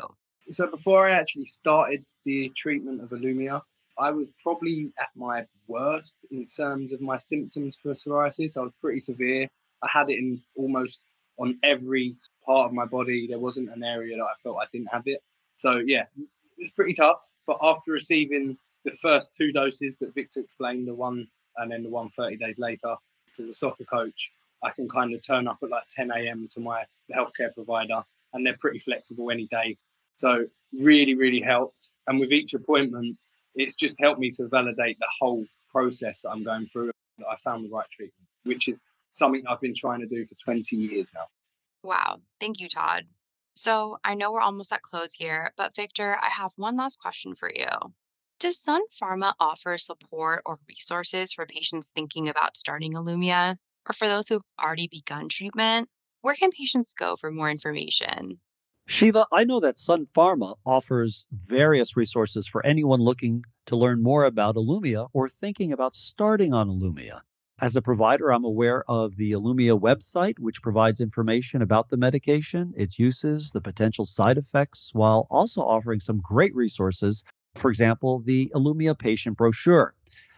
So 0.51 0.67
before 0.67 1.07
I 1.07 1.11
actually 1.11 1.45
started 1.45 2.05
the 2.25 2.51
treatment 2.55 3.01
of 3.01 3.09
Ilumya, 3.09 3.61
I 4.01 4.09
was 4.09 4.27
probably 4.41 4.91
at 4.99 5.09
my 5.15 5.45
worst 5.67 6.13
in 6.31 6.45
terms 6.45 6.91
of 6.91 7.01
my 7.01 7.19
symptoms 7.19 7.77
for 7.81 7.93
psoriasis. 7.93 8.57
I 8.57 8.61
was 8.61 8.73
pretty 8.81 8.99
severe. 8.99 9.47
I 9.83 9.89
had 9.91 10.09
it 10.09 10.17
in 10.17 10.41
almost 10.55 10.99
on 11.37 11.59
every 11.63 12.15
part 12.43 12.65
of 12.65 12.73
my 12.73 12.85
body. 12.85 13.27
There 13.27 13.37
wasn't 13.37 13.69
an 13.69 13.83
area 13.83 14.17
that 14.17 14.23
I 14.23 14.33
felt 14.41 14.57
I 14.57 14.65
didn't 14.71 14.87
have 14.91 15.03
it. 15.05 15.21
So 15.55 15.83
yeah, 15.85 16.05
it 16.17 16.27
was 16.63 16.71
pretty 16.75 16.95
tough. 16.95 17.21
But 17.45 17.59
after 17.61 17.91
receiving 17.91 18.57
the 18.85 18.91
first 18.91 19.31
two 19.37 19.51
doses 19.51 19.95
that 20.01 20.15
Victor 20.15 20.39
explained, 20.39 20.87
the 20.87 20.95
one 20.95 21.27
and 21.57 21.71
then 21.71 21.83
the 21.83 21.89
one 21.89 22.09
30 22.09 22.37
days 22.37 22.57
later, 22.57 22.95
to 23.35 23.45
the 23.45 23.53
soccer 23.53 23.83
coach, 23.83 24.31
I 24.63 24.71
can 24.71 24.89
kind 24.89 25.13
of 25.13 25.25
turn 25.25 25.47
up 25.47 25.59
at 25.61 25.69
like 25.69 25.87
10 25.89 26.09
a.m. 26.09 26.49
to 26.55 26.59
my 26.59 26.85
healthcare 27.13 27.53
provider, 27.53 28.01
and 28.33 28.43
they're 28.43 28.57
pretty 28.59 28.79
flexible 28.79 29.29
any 29.29 29.47
day. 29.47 29.77
So 30.17 30.47
really, 30.73 31.13
really 31.13 31.41
helped. 31.41 31.89
And 32.07 32.19
with 32.19 32.31
each 32.31 32.55
appointment, 32.55 33.17
it's 33.55 33.75
just 33.75 33.99
helped 33.99 34.19
me 34.19 34.31
to 34.31 34.47
validate 34.47 34.97
the 34.99 35.07
whole 35.19 35.45
process 35.71 36.21
that 36.21 36.29
I'm 36.29 36.43
going 36.43 36.67
through. 36.67 36.91
That 37.17 37.27
I 37.27 37.35
found 37.43 37.65
the 37.65 37.69
right 37.69 37.89
treatment, 37.91 38.27
which 38.43 38.67
is 38.67 38.81
something 39.09 39.43
I've 39.47 39.61
been 39.61 39.75
trying 39.75 39.99
to 39.99 40.07
do 40.07 40.25
for 40.25 40.35
20 40.43 40.75
years 40.75 41.11
now. 41.13 41.25
Wow. 41.83 42.19
Thank 42.39 42.59
you, 42.59 42.67
Todd. 42.67 43.05
So 43.55 43.97
I 44.03 44.15
know 44.15 44.31
we're 44.31 44.41
almost 44.41 44.71
at 44.71 44.81
close 44.81 45.13
here, 45.13 45.51
but 45.57 45.75
Victor, 45.75 46.17
I 46.21 46.29
have 46.29 46.51
one 46.55 46.77
last 46.77 46.99
question 46.99 47.35
for 47.35 47.51
you. 47.53 47.67
Does 48.39 48.63
Sun 48.63 48.81
Pharma 48.91 49.33
offer 49.39 49.77
support 49.77 50.41
or 50.45 50.57
resources 50.67 51.33
for 51.33 51.45
patients 51.45 51.91
thinking 51.93 52.29
about 52.29 52.55
starting 52.55 52.93
Ilumya? 52.93 53.57
Or 53.87 53.93
for 53.93 54.07
those 54.07 54.29
who've 54.29 54.41
already 54.59 54.87
begun 54.87 55.27
treatment? 55.29 55.89
Where 56.21 56.35
can 56.35 56.51
patients 56.51 56.93
go 56.93 57.15
for 57.15 57.31
more 57.31 57.51
information? 57.51 58.39
Shiva, 58.91 59.25
I 59.31 59.45
know 59.45 59.61
that 59.61 59.79
Sun 59.79 60.07
Pharma 60.13 60.57
offers 60.65 61.25
various 61.31 61.95
resources 61.95 62.45
for 62.45 62.63
anyone 62.65 62.99
looking 62.99 63.45
to 63.67 63.77
learn 63.77 64.03
more 64.03 64.25
about 64.25 64.55
Ilumya 64.55 65.07
or 65.13 65.29
thinking 65.29 65.71
about 65.71 65.95
starting 65.95 66.51
on 66.51 66.67
Ilumya. 66.67 67.21
As 67.61 67.77
a 67.77 67.81
provider, 67.81 68.33
I'm 68.33 68.43
aware 68.43 68.83
of 68.89 69.15
the 69.15 69.31
Ilumya 69.31 69.79
website, 69.79 70.39
which 70.39 70.61
provides 70.61 70.99
information 70.99 71.61
about 71.61 71.87
the 71.87 71.95
medication, 71.95 72.73
its 72.75 72.99
uses, 72.99 73.51
the 73.51 73.61
potential 73.61 74.05
side 74.05 74.37
effects, 74.37 74.91
while 74.93 75.25
also 75.31 75.61
offering 75.61 76.01
some 76.01 76.19
great 76.19 76.53
resources. 76.53 77.23
For 77.55 77.69
example, 77.69 78.19
the 78.19 78.51
Ilumya 78.53 78.99
patient 78.99 79.37
brochure. 79.37 79.95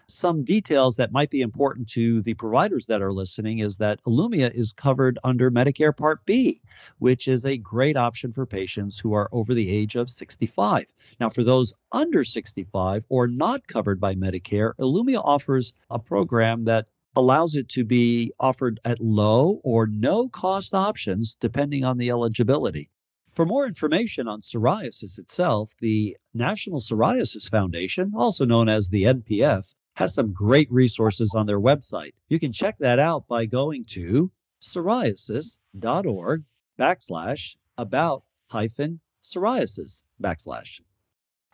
Some 0.09 0.43
details 0.43 0.97
that 0.97 1.13
might 1.13 1.29
be 1.29 1.41
important 1.41 1.87
to 1.91 2.21
the 2.21 2.33
providers 2.33 2.87
that 2.87 3.01
are 3.01 3.13
listening 3.13 3.59
is 3.59 3.77
that 3.77 4.01
Ilumya 4.03 4.53
is 4.53 4.73
covered 4.73 5.17
under 5.23 5.49
Medicare 5.49 5.95
Part 5.95 6.25
B, 6.25 6.59
which 6.99 7.27
is 7.27 7.45
a 7.45 7.57
great 7.57 7.95
option 7.95 8.33
for 8.33 8.45
patients 8.45 8.99
who 8.99 9.13
are 9.13 9.29
over 9.31 9.53
the 9.53 9.69
age 9.69 9.95
of 9.95 10.09
65. 10.09 10.87
Now, 11.21 11.29
for 11.29 11.41
those 11.43 11.73
under 11.93 12.25
65 12.25 13.05
or 13.07 13.27
not 13.27 13.67
covered 13.67 14.01
by 14.01 14.13
Medicare, 14.13 14.73
Ilumya 14.77 15.21
offers 15.23 15.73
a 15.89 15.99
program 15.99 16.65
that 16.65 16.89
allows 17.15 17.55
it 17.55 17.69
to 17.69 17.85
be 17.85 18.31
offered 18.39 18.79
at 18.83 18.99
low 18.99 19.61
or 19.63 19.87
no 19.87 20.27
cost 20.27 20.73
options 20.73 21.35
depending 21.37 21.85
on 21.85 21.97
the 21.97 22.09
eligibility. 22.09 22.89
For 23.31 23.45
more 23.45 23.65
information 23.65 24.27
on 24.27 24.41
psoriasis 24.41 25.17
itself, 25.17 25.73
the 25.79 26.17
National 26.33 26.79
Psoriasis 26.79 27.49
Foundation, 27.49 28.11
also 28.15 28.45
known 28.45 28.67
as 28.69 28.89
the 28.89 29.03
NPF, 29.03 29.73
has 29.95 30.13
some 30.13 30.33
great 30.33 30.71
resources 30.71 31.33
on 31.35 31.45
their 31.45 31.59
website. 31.59 32.13
You 32.29 32.39
can 32.39 32.51
check 32.51 32.77
that 32.79 32.99
out 32.99 33.27
by 33.27 33.45
going 33.45 33.85
to 33.89 34.31
psoriasis.org 34.61 36.43
backslash 36.79 37.57
about 37.77 38.23
hyphen 38.49 38.99
psoriasis 39.23 40.03
backslash. 40.21 40.81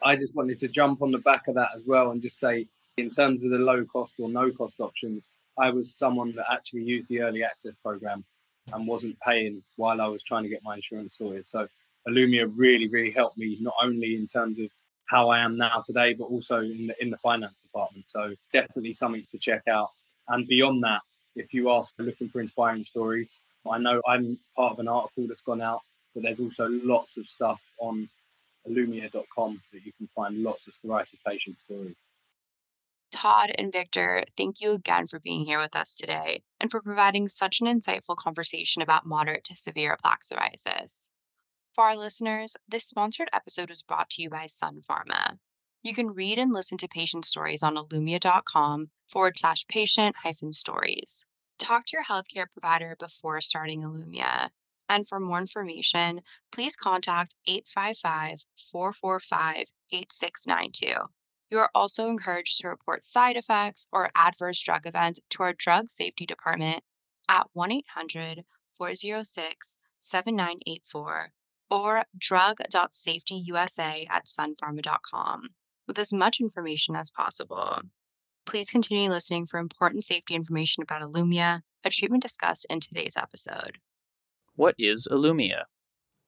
I 0.04 0.16
just 0.16 0.36
wanted 0.36 0.60
to 0.60 0.68
jump 0.68 1.02
on 1.02 1.12
the 1.12 1.18
back 1.20 1.48
of 1.48 1.56
that 1.56 1.70
as 1.76 1.86
well 1.86 2.12
and 2.12 2.22
just 2.22 2.40
say, 2.40 2.68
in 2.98 3.10
terms 3.10 3.44
of 3.44 3.52
the 3.52 3.58
low 3.58 3.86
cost 3.86 4.14
or 4.20 4.30
no 4.30 4.52
cost 4.52 4.80
options, 4.80 5.28
I 5.58 5.70
was 5.70 5.96
someone 5.96 6.34
that 6.36 6.46
actually 6.52 6.84
used 6.84 7.10
the 7.10 7.22
early 7.22 7.44
access 7.44 7.74
program 7.84 8.24
and 8.72 8.88
wasn't 8.88 9.20
paying 9.20 9.62
while 9.76 10.02
I 10.02 10.08
was 10.08 10.24
trying 10.24 10.44
to 10.44 10.50
get 10.50 10.64
my 10.64 10.76
insurance 10.76 11.18
sorted. 11.18 11.50
So 11.50 11.68
Ilumya 12.08 12.52
really, 12.56 12.88
really 12.88 13.12
helped 13.12 13.38
me 13.38 13.58
not 13.60 13.74
only 13.84 14.16
in 14.16 14.28
terms 14.28 14.60
of 14.60 14.70
how 15.06 15.30
I 15.30 15.40
am 15.40 15.58
now 15.58 15.82
today, 15.86 16.14
but 16.14 16.26
also 16.26 16.60
in 16.60 16.88
the 16.88 17.04
in 17.04 17.10
the 17.10 17.18
finance 17.18 17.56
department. 17.72 18.06
So 18.08 18.34
definitely 18.54 18.94
something 18.94 19.26
to 19.32 19.38
check 19.38 19.64
out. 19.68 19.90
And 20.28 20.48
beyond 20.48 20.84
that, 20.84 21.02
if 21.36 21.54
you 21.54 21.70
are 21.70 21.86
looking 21.98 22.30
for 22.30 22.42
inspiring 22.42 22.84
stories, 22.84 23.40
I 23.70 23.78
know 23.78 24.02
I'm 24.08 24.38
part 24.56 24.74
of 24.74 24.80
an 24.80 24.88
article 24.88 25.28
that's 25.28 25.42
gone 25.42 25.62
out, 25.62 25.82
but 26.14 26.24
there's 26.24 26.40
also 26.40 26.68
lots 26.68 27.18
of 27.18 27.28
stuff 27.28 27.60
on 27.80 28.10
Ilumya.com 28.68 29.62
that 29.74 29.86
you 29.86 29.92
can 29.98 30.08
find 30.16 30.44
lots 30.44 30.68
of 30.68 30.74
psoriasis 30.74 31.18
patient 31.26 31.56
stories. 31.66 31.96
Todd 33.12 33.52
and 33.58 33.74
Victor, 33.74 34.24
thank 34.38 34.62
you 34.62 34.74
again 34.74 35.08
for 35.08 35.20
being 35.20 35.46
here 35.46 35.60
with 35.60 35.76
us 35.76 35.96
today 35.96 36.44
and 36.60 36.70
for 36.70 36.82
providing 36.82 37.28
such 37.28 37.60
an 37.60 37.68
insightful 37.68 38.16
conversation 38.16 38.82
about 38.82 39.06
moderate 39.06 39.44
to 39.46 39.56
severe 39.56 39.98
plaque 40.02 40.22
psoriasis. 40.22 41.10
For 41.74 41.86
our 41.86 41.98
listeners, 41.98 42.56
this 42.68 42.86
sponsored 42.86 43.30
episode 43.34 43.70
was 43.70 43.82
brought 43.82 44.10
to 44.12 44.22
you 44.22 44.30
by 44.30 44.46
Sun 44.46 44.82
Pharma. 44.82 45.38
You 45.82 45.96
can 45.96 46.14
read 46.14 46.38
and 46.38 46.52
listen 46.52 46.78
to 46.80 46.90
patient 46.90 47.24
stories 47.24 47.64
on 47.64 47.78
Ilumya.com 47.78 48.92
forward 49.08 49.40
slash 49.40 49.66
patient 49.68 50.14
hyphen 50.18 50.52
stories. 50.52 51.26
Talk 51.58 51.86
to 51.86 51.96
your 51.96 52.04
healthcare 52.04 52.52
provider 52.52 52.98
before 53.00 53.40
starting 53.40 53.84
Ilumya. 53.84 54.50
And 54.90 55.08
for 55.08 55.22
more 55.22 55.40
information, 55.40 56.22
please 56.52 56.76
contact 56.76 57.36
855 57.48 58.44
445 58.72 59.72
8692. 59.94 60.96
You 61.50 61.60
are 61.60 61.72
also 61.74 62.10
encouraged 62.10 62.60
to 62.60 62.68
report 62.68 63.06
side 63.06 63.38
effects 63.38 63.88
or 63.94 64.12
adverse 64.16 64.62
drug 64.62 64.86
events 64.86 65.22
to 65.30 65.44
our 65.44 65.54
drug 65.54 65.90
safety 65.90 66.26
department 66.26 66.84
at 67.30 67.48
1 67.54 67.72
800 67.72 68.44
406 68.74 69.78
7984 70.02 71.32
or 71.72 72.04
drug.safetyusa 72.20 74.08
at 74.10 74.26
sunpharma.com 74.26 75.50
with 75.90 76.00
as 76.00 76.14
much 76.14 76.40
information 76.40 76.96
as 76.96 77.10
possible. 77.10 77.82
Please 78.46 78.70
continue 78.70 79.10
listening 79.10 79.48
for 79.48 79.60
important 79.60 80.04
safety 80.04 80.36
information 80.36 80.84
about 80.84 81.02
Ilumya, 81.02 81.62
a 81.84 81.90
treatment 81.90 82.22
discussed 82.22 82.68
in 82.70 82.80
today's 82.80 83.18
episode. 83.18 83.80
What 84.54 84.76
is 84.78 85.08
Ilumya? 85.12 85.64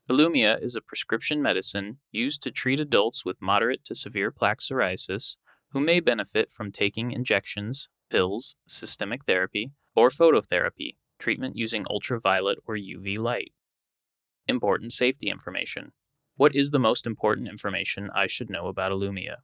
Ilumya 0.09 0.59
is 0.61 0.75
a 0.75 0.81
prescription 0.81 1.43
medicine 1.43 1.99
used 2.11 2.41
to 2.41 2.49
treat 2.49 2.79
adults 2.79 3.23
with 3.23 3.39
moderate 3.39 3.85
to 3.85 3.93
severe 3.93 4.31
plaque 4.31 4.61
psoriasis 4.61 5.35
who 5.73 5.79
may 5.79 5.99
benefit 5.99 6.49
from 6.51 6.71
taking 6.71 7.11
injections, 7.11 7.87
pills, 8.09 8.55
systemic 8.67 9.25
therapy, 9.25 9.71
or 9.95 10.09
phototherapy, 10.09 10.95
treatment 11.19 11.55
using 11.55 11.85
ultraviolet 11.87 12.57
or 12.65 12.75
UV 12.75 13.19
light. 13.19 13.51
Important 14.47 14.91
safety 14.91 15.29
information. 15.29 15.91
What 16.35 16.55
is 16.55 16.71
the 16.71 16.79
most 16.79 17.05
important 17.05 17.47
information 17.47 18.09
I 18.15 18.25
should 18.25 18.49
know 18.49 18.65
about 18.65 18.91
Ilumya? 18.91 19.35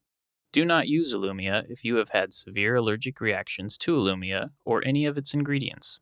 Do 0.51 0.63
not 0.63 0.87
use 0.87 1.13
Ilumya 1.13 1.65
if 1.69 1.83
you 1.83 1.97
have 1.97 2.09
had 2.09 2.33
severe 2.33 2.75
allergic 2.75 3.19
reactions 3.19 3.77
to 3.79 3.95
Ilumya 3.95 4.51
or 4.63 4.83
any 4.85 5.05
of 5.05 5.17
its 5.17 5.33
ingredients. 5.33 5.99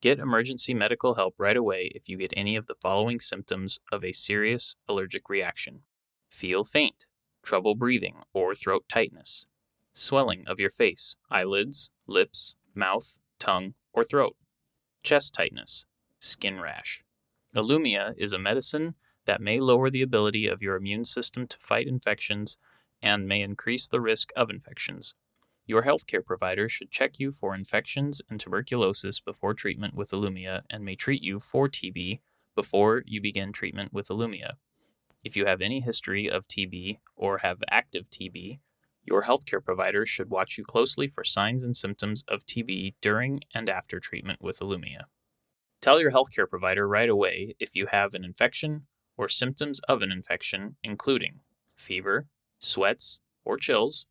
Get 0.00 0.18
emergency 0.18 0.72
medical 0.74 1.14
help 1.14 1.34
right 1.38 1.56
away 1.56 1.90
if 1.94 2.08
you 2.08 2.16
get 2.16 2.32
any 2.36 2.56
of 2.56 2.66
the 2.66 2.74
following 2.74 3.20
symptoms 3.20 3.80
of 3.90 4.04
a 4.04 4.12
serious 4.12 4.76
allergic 4.88 5.28
reaction 5.28 5.82
feel 6.28 6.64
faint, 6.64 7.06
trouble 7.42 7.74
breathing 7.74 8.16
or 8.32 8.54
throat 8.54 8.84
tightness, 8.88 9.46
swelling 9.92 10.44
of 10.46 10.58
your 10.58 10.70
face, 10.70 11.16
eyelids, 11.30 11.90
lips, 12.06 12.54
mouth, 12.74 13.18
tongue, 13.38 13.74
or 13.92 14.02
throat, 14.02 14.34
chest 15.02 15.34
tightness, 15.34 15.84
skin 16.18 16.58
rash. 16.58 17.04
Ilumya 17.54 18.14
is 18.16 18.32
a 18.32 18.38
medicine 18.38 18.94
that 19.26 19.42
may 19.42 19.60
lower 19.60 19.90
the 19.90 20.02
ability 20.02 20.46
of 20.46 20.62
your 20.62 20.76
immune 20.76 21.04
system 21.04 21.46
to 21.46 21.58
fight 21.58 21.86
infections 21.86 22.56
and 23.02 23.26
may 23.26 23.42
increase 23.42 23.88
the 23.88 24.00
risk 24.00 24.30
of 24.36 24.50
infections. 24.50 25.14
Your 25.66 25.82
healthcare 25.82 26.24
provider 26.24 26.68
should 26.68 26.90
check 26.90 27.18
you 27.18 27.30
for 27.30 27.54
infections 27.54 28.20
and 28.28 28.40
tuberculosis 28.40 29.20
before 29.20 29.54
treatment 29.54 29.94
with 29.94 30.10
Ilumya 30.10 30.62
and 30.68 30.84
may 30.84 30.96
treat 30.96 31.22
you 31.22 31.38
for 31.38 31.68
TB 31.68 32.20
before 32.54 33.02
you 33.06 33.20
begin 33.20 33.52
treatment 33.52 33.92
with 33.92 34.08
Ilumya. 34.08 34.54
If 35.24 35.36
you 35.36 35.46
have 35.46 35.60
any 35.60 35.80
history 35.80 36.28
of 36.28 36.48
TB 36.48 36.98
or 37.16 37.38
have 37.38 37.62
active 37.70 38.10
TB, 38.10 38.58
your 39.04 39.24
healthcare 39.24 39.64
provider 39.64 40.04
should 40.04 40.30
watch 40.30 40.58
you 40.58 40.64
closely 40.64 41.06
for 41.06 41.24
signs 41.24 41.64
and 41.64 41.76
symptoms 41.76 42.24
of 42.28 42.46
TB 42.46 42.94
during 43.00 43.40
and 43.54 43.68
after 43.68 44.00
treatment 44.00 44.40
with 44.42 44.58
Ilumya. 44.58 45.04
Tell 45.80 46.00
your 46.00 46.12
healthcare 46.12 46.48
provider 46.48 46.86
right 46.86 47.08
away 47.08 47.54
if 47.58 47.74
you 47.74 47.86
have 47.86 48.14
an 48.14 48.24
infection 48.24 48.86
or 49.16 49.28
symptoms 49.28 49.80
of 49.88 50.02
an 50.02 50.12
infection, 50.12 50.76
including 50.82 51.40
fever, 51.76 52.26
sweats 52.62 53.18
or 53.44 53.58
chills, 53.58 54.06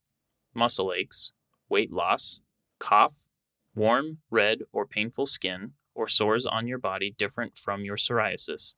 muscle 0.53 0.93
aches, 0.93 1.31
weight 1.69 1.91
loss, 1.91 2.41
cough, 2.79 3.25
warm, 3.73 4.19
red, 4.29 4.59
or 4.71 4.85
painful 4.85 5.25
skin 5.25 5.71
or 5.95 6.07
sores 6.07 6.45
on 6.45 6.67
your 6.67 6.77
body 6.77 7.13
different 7.17 7.57
from 7.57 7.83
your 7.83 7.97
psoriasis, 7.97 8.73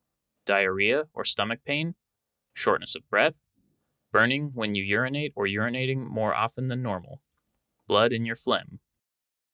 diarrhea 0.45 1.05
or 1.13 1.25
stomach 1.25 1.59
pain, 1.65 1.95
shortness 2.53 2.95
of 2.95 3.09
breath, 3.09 3.39
burning 4.11 4.51
when 4.53 4.75
you 4.75 4.83
urinate 4.83 5.33
or 5.35 5.45
urinating 5.45 6.07
more 6.07 6.35
often 6.35 6.67
than 6.67 6.81
normal, 6.81 7.21
blood 7.87 8.13
in 8.13 8.25
your 8.25 8.35
phlegm. 8.35 8.79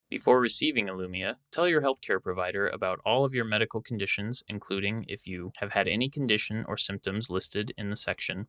Before 0.10 0.40
receiving 0.40 0.88
Ilumya, 0.88 1.36
tell 1.52 1.68
your 1.68 1.82
healthcare 1.82 2.22
provider 2.22 2.68
about 2.68 3.00
all 3.06 3.26
of 3.26 3.34
your 3.34 3.46
medical 3.46 3.80
conditions, 3.82 4.44
including 4.48 5.06
if 5.08 5.28
you 5.28 5.52
have 5.58 5.74
had 5.74 5.88
any 5.88 6.10
condition 6.10 6.66
or 6.68 6.78
symptoms 6.78 7.30
listed 7.30 7.74
in 7.78 7.90
the 7.90 7.96
section 7.96 8.48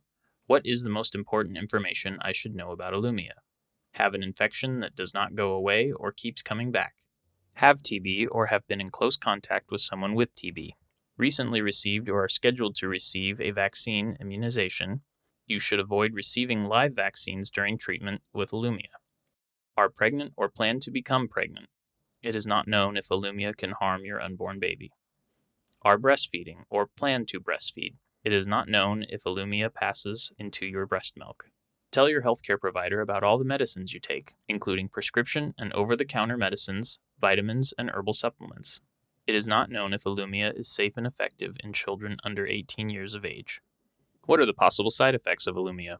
What 0.51 0.65
is 0.65 0.83
the 0.83 0.89
most 0.89 1.15
important 1.15 1.57
information 1.57 2.17
I 2.19 2.33
should 2.33 2.55
know 2.55 2.71
about 2.71 2.91
Ilumya? 2.91 3.35
Have 3.93 4.13
an 4.13 4.21
infection 4.21 4.81
that 4.81 4.97
does 4.97 5.13
not 5.13 5.33
go 5.33 5.53
away 5.53 5.93
or 5.93 6.11
keeps 6.11 6.41
coming 6.41 6.71
back. 6.73 6.95
Have 7.53 7.81
TB 7.81 8.27
or 8.29 8.47
have 8.47 8.67
been 8.67 8.81
in 8.81 8.89
close 8.89 9.15
contact 9.15 9.71
with 9.71 9.79
someone 9.79 10.13
with 10.13 10.35
TB. 10.35 10.71
Recently 11.17 11.61
received 11.61 12.09
or 12.09 12.25
are 12.25 12.27
scheduled 12.27 12.75
to 12.75 12.89
receive 12.89 13.39
a 13.39 13.51
vaccine 13.51 14.17
immunization 14.19 15.03
you 15.47 15.57
should 15.57 15.79
avoid 15.79 16.13
receiving 16.13 16.65
live 16.65 16.93
vaccines 16.93 17.49
during 17.49 17.77
treatment 17.77 18.21
with 18.33 18.51
Ilumya. 18.51 18.99
Are 19.77 19.89
pregnant 19.89 20.33
or 20.35 20.49
plan 20.49 20.81
to 20.81 20.91
become 20.91 21.29
pregnant. 21.29 21.67
It 22.21 22.35
is 22.35 22.45
not 22.45 22.67
known 22.67 22.97
if 22.97 23.07
Ilumya 23.07 23.55
can 23.55 23.71
harm 23.71 24.03
your 24.03 24.21
unborn 24.21 24.59
baby. 24.59 24.91
Are 25.81 25.97
breastfeeding 25.97 26.65
or 26.69 26.87
plan 26.87 27.25
to 27.27 27.39
breastfeed. 27.39 27.93
It 28.23 28.33
is 28.33 28.45
not 28.45 28.69
known 28.69 29.05
if 29.09 29.23
Ilumya 29.23 29.73
passes 29.73 30.31
into 30.37 30.65
your 30.65 30.85
breast 30.85 31.17
milk. 31.17 31.45
Tell 31.91 32.07
your 32.07 32.21
healthcare 32.21 32.59
provider 32.59 33.01
about 33.01 33.23
all 33.23 33.37
the 33.37 33.45
medicines 33.45 33.93
you 33.93 33.99
take, 33.99 34.33
including 34.47 34.89
prescription 34.89 35.53
and 35.57 35.73
over 35.73 35.95
the 35.95 36.05
counter 36.05 36.37
medicines, 36.37 36.99
vitamins, 37.19 37.73
and 37.77 37.89
herbal 37.89 38.13
supplements. 38.13 38.79
It 39.27 39.35
is 39.35 39.47
not 39.47 39.69
known 39.69 39.91
if 39.91 40.03
Ilumya 40.03 40.57
is 40.57 40.67
safe 40.67 40.93
and 40.97 41.07
effective 41.07 41.57
in 41.63 41.73
children 41.73 42.17
under 42.23 42.45
18 42.45 42.89
years 42.89 43.13
of 43.13 43.25
age. 43.25 43.59
What 44.25 44.39
are 44.39 44.45
the 44.45 44.53
possible 44.53 44.91
side 44.91 45.15
effects 45.15 45.47
of 45.47 45.55
Ilumya? 45.55 45.97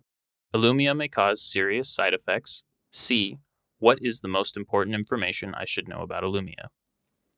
Ilumya 0.54 0.96
may 0.96 1.08
cause 1.08 1.42
serious 1.42 1.90
side 1.90 2.14
effects. 2.14 2.64
C. 2.92 3.40
What 3.80 4.00
is 4.02 4.22
the 4.22 4.28
most 4.28 4.56
important 4.56 4.96
information 4.96 5.56
I 5.56 5.66
should 5.66 5.88
know 5.88 6.02
about 6.02 6.24
Ilumya? 6.24 6.68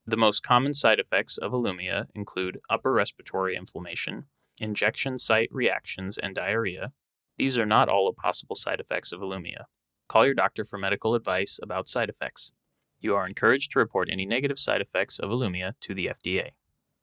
The 0.05 0.17
most 0.17 0.43
common 0.43 0.73
side 0.73 0.99
effects 0.99 1.37
of 1.37 1.53
Ilumya 1.53 2.07
include 2.13 2.59
upper 2.69 2.91
respiratory 2.91 3.55
inflammation, 3.55 4.25
injection 4.59 5.17
site 5.17 5.49
reactions, 5.51 6.17
and 6.17 6.35
diarrhea. 6.35 6.91
These 7.37 7.57
are 7.57 7.65
not 7.65 7.89
all 7.89 8.13
possible 8.13 8.55
side 8.55 8.79
effects 8.79 9.11
of 9.11 9.19
Ilumya. 9.21 9.65
Call 10.07 10.25
your 10.25 10.35
doctor 10.35 10.63
for 10.63 10.77
medical 10.77 11.15
advice 11.15 11.59
about 11.61 11.89
side 11.89 12.09
effects. 12.09 12.53
You 12.99 13.15
are 13.15 13.27
encouraged 13.27 13.71
to 13.71 13.79
report 13.79 14.09
any 14.11 14.25
negative 14.25 14.59
side 14.59 14.81
effects 14.81 15.19
of 15.19 15.29
Ilumya 15.29 15.73
to 15.81 15.93
the 15.93 16.07
FDA. 16.07 16.51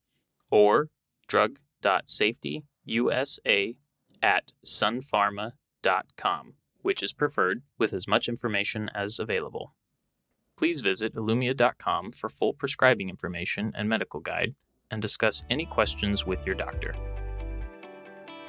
or 0.49 0.89
drug.safetyusa 1.27 3.75
at 4.21 4.51
sunpharma.com, 4.65 6.53
which 6.81 7.01
is 7.01 7.13
preferred 7.13 7.61
with 7.77 7.93
as 7.93 8.05
much 8.07 8.27
information 8.29 8.89
as 8.93 9.19
available 9.19 9.73
please 10.61 10.81
visit 10.81 11.15
ilumya.com 11.15 12.11
for 12.11 12.29
full 12.29 12.53
prescribing 12.53 13.09
information 13.09 13.71
and 13.75 13.89
medical 13.89 14.19
guide 14.19 14.53
and 14.91 15.01
discuss 15.01 15.43
any 15.49 15.65
questions 15.65 16.27
with 16.27 16.45
your 16.45 16.53
doctor. 16.53 16.93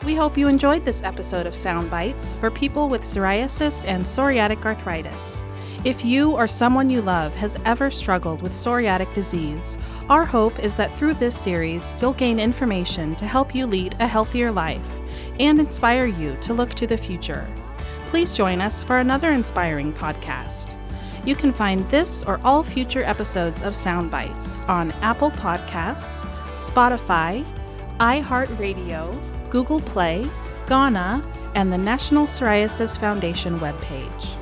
We 0.05 0.15
hope 0.15 0.37
you 0.37 0.47
enjoyed 0.47 0.85
this 0.85 1.03
episode 1.03 1.47
of 1.47 1.55
Sound 1.55 1.91
Bites 1.91 2.35
for 2.35 2.51
people 2.51 2.91
with 2.91 3.01
psoriasis 3.01 3.89
and 3.89 4.03
psoriatic 4.03 4.63
arthritis. 4.63 5.43
If 5.85 6.05
you 6.05 6.31
or 6.31 6.47
someone 6.47 6.91
you 6.91 7.03
love 7.03 7.35
has 7.35 7.59
ever 7.65 7.91
struggled 7.91 8.41
with 8.41 8.53
psoriatic 8.53 9.13
disease, 9.15 9.77
our 10.09 10.25
hope 10.25 10.61
is 10.61 10.77
that 10.77 10.97
through 10.97 11.15
this 11.15 11.37
series, 11.37 11.97
you'll 12.01 12.13
gain 12.13 12.39
information 12.39 13.17
to 13.17 13.27
help 13.27 13.53
you 13.53 13.67
lead 13.67 13.97
a 13.99 14.07
healthier 14.07 14.53
life 14.53 14.81
and 15.41 15.59
inspire 15.59 16.07
you 16.07 16.37
to 16.43 16.55
look 16.55 16.71
to 16.75 16.87
the 16.87 16.97
future. 16.97 17.53
Please 18.11 18.33
join 18.33 18.61
us 18.61 18.81
for 18.81 18.99
another 18.99 19.33
inspiring 19.33 19.93
podcast. 19.93 20.73
You 21.27 21.35
can 21.35 21.51
find 21.51 21.81
this 21.91 22.23
or 22.23 22.39
all 22.45 22.63
future 22.63 23.03
episodes 23.03 23.63
of 23.63 23.75
Soundbites 23.75 24.57
on 24.69 24.93
Apple 25.03 25.33
Podcasts, 25.33 26.25
Spotify, 26.55 27.45
iHeartRadio, 27.99 29.19
Google 29.51 29.81
Play, 29.81 30.29
Gaana, 30.67 31.25
and 31.57 31.73
the 31.73 31.79
National 31.79 32.27
Psoriasis 32.27 32.97
Foundation 32.97 33.59
webpage. 33.59 34.42